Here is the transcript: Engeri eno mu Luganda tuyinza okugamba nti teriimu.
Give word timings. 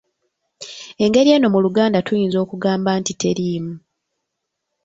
Engeri 1.03 1.29
eno 1.35 1.47
mu 1.53 1.59
Luganda 1.65 1.99
tuyinza 2.07 2.37
okugamba 2.45 2.89
nti 2.99 3.13
teriimu. 3.21 3.73